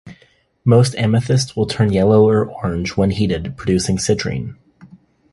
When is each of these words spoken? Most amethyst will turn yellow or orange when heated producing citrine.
Most 0.65 0.95
amethyst 0.95 1.55
will 1.55 1.67
turn 1.67 1.93
yellow 1.93 2.27
or 2.27 2.43
orange 2.51 2.97
when 2.97 3.11
heated 3.11 3.55
producing 3.55 3.97
citrine. 3.97 4.55